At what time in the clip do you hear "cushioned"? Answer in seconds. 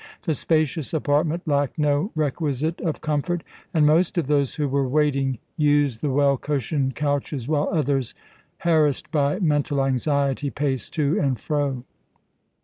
6.37-6.95